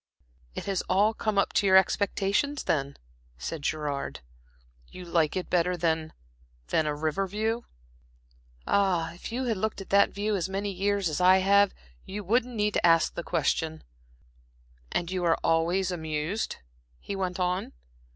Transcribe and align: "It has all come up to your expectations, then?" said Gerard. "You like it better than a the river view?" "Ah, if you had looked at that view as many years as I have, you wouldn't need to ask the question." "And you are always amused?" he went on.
"It 0.55 0.65
has 0.65 0.81
all 0.89 1.13
come 1.13 1.37
up 1.37 1.53
to 1.53 1.67
your 1.67 1.77
expectations, 1.77 2.63
then?" 2.63 2.97
said 3.37 3.61
Gerard. 3.61 4.21
"You 4.87 5.05
like 5.05 5.37
it 5.37 5.47
better 5.47 5.77
than 5.77 6.13
a 6.73 6.81
the 6.81 6.95
river 6.95 7.27
view?" 7.27 7.65
"Ah, 8.65 9.13
if 9.13 9.31
you 9.31 9.43
had 9.43 9.57
looked 9.57 9.79
at 9.79 9.91
that 9.91 10.09
view 10.09 10.35
as 10.35 10.49
many 10.49 10.71
years 10.71 11.07
as 11.07 11.21
I 11.21 11.37
have, 11.37 11.75
you 12.03 12.23
wouldn't 12.23 12.55
need 12.55 12.73
to 12.73 12.83
ask 12.83 13.13
the 13.13 13.21
question." 13.21 13.83
"And 14.91 15.11
you 15.11 15.23
are 15.23 15.37
always 15.43 15.91
amused?" 15.91 16.55
he 16.99 17.15
went 17.15 17.39
on. 17.39 17.71